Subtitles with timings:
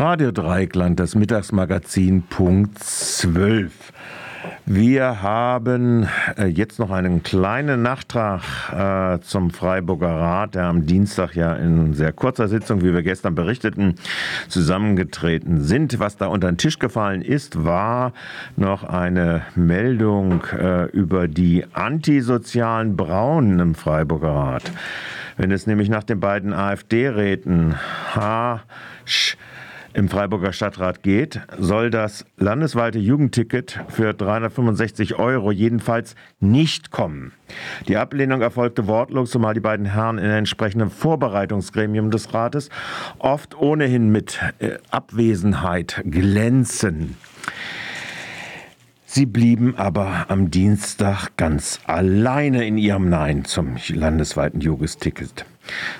[0.00, 3.70] Radio Dreikland, das Mittagsmagazin Punkt 12.
[4.64, 8.40] Wir haben äh, jetzt noch einen kleinen Nachtrag
[8.72, 13.34] äh, zum Freiburger Rat, der am Dienstag ja in sehr kurzer Sitzung, wie wir gestern
[13.34, 13.96] berichteten,
[14.48, 15.98] zusammengetreten sind.
[15.98, 18.14] Was da unter den Tisch gefallen ist, war
[18.56, 24.72] noch eine Meldung äh, über die antisozialen Braunen im Freiburger Rat.
[25.36, 27.74] Wenn es nämlich nach den beiden AfD-Räten
[28.14, 28.62] H.
[29.04, 29.36] Sch
[29.94, 37.32] im Freiburger Stadtrat geht, soll das landesweite Jugendticket für 365 Euro jedenfalls nicht kommen.
[37.88, 42.70] Die Ablehnung erfolgte wortlos, zumal die beiden Herren in entsprechendem Vorbereitungsgremium des Rates
[43.18, 47.16] oft ohnehin mit äh, Abwesenheit glänzen.
[49.12, 55.44] Sie blieben aber am Dienstag ganz alleine in ihrem Nein zum landesweiten Jugendticket.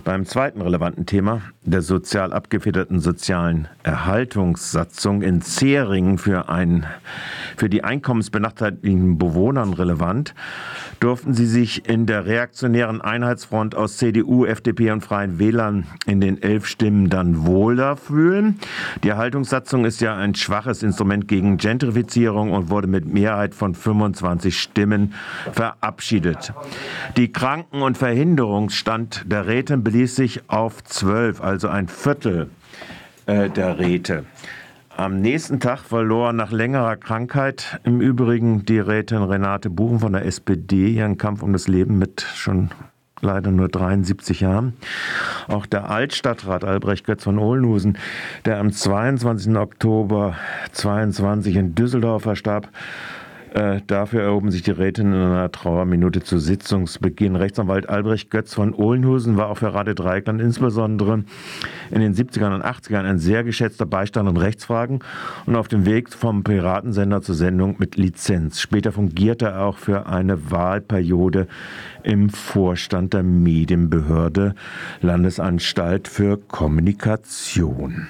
[0.05, 6.87] Beim zweiten relevanten Thema, der sozial abgefederten sozialen Erhaltungssatzung in Zeringen für, ein,
[7.57, 10.35] für die einkommensbenachteiligten Bewohnern relevant,
[11.01, 16.43] durften sie sich in der reaktionären Einheitsfront aus CDU, FDP und Freien Wählern in den
[16.43, 18.59] elf Stimmen dann wohler fühlen.
[19.03, 24.59] Die Erhaltungssatzung ist ja ein schwaches Instrument gegen Gentrifizierung und wurde mit Mehrheit von 25
[24.59, 25.15] Stimmen
[25.53, 26.53] verabschiedet.
[27.17, 32.49] Die Kranken- und Verhinderungsstand der Räten beließ sich auf zwölf, also ein Viertel
[33.27, 34.25] äh, der Räte.
[34.97, 40.25] Am nächsten Tag verlor nach längerer Krankheit im Übrigen die Rätin Renate Buchen von der
[40.25, 42.71] SPD ihren Kampf um das Leben mit schon
[43.21, 44.79] leider nur 73 Jahren.
[45.47, 47.99] Auch der Altstadtrat Albrecht Götz von Olnusen,
[48.47, 49.57] der am 22.
[49.57, 50.37] Oktober
[50.73, 52.71] 22 in Düsseldorf verstarb,
[53.55, 57.37] äh, dafür erhoben sich die Räte in einer Trauerminute zu Sitzungsbeginn.
[57.37, 61.25] Rechtsanwalt Albrecht Götz von Ohlenhusen war auch für Radio Dreieckland insbesondere
[61.91, 65.01] in den 70ern und 80ern ein sehr geschätzter Beistand in Rechtsfragen
[65.47, 68.61] und auf dem Weg vom Piratensender zur Sendung mit Lizenz.
[68.61, 71.49] Später fungierte er auch für eine Wahlperiode
[72.03, 74.55] im Vorstand der Medienbehörde
[75.01, 78.09] Landesanstalt für Kommunikation.